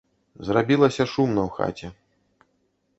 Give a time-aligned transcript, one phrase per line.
[0.47, 1.87] Зрабілася шумна ў хаце.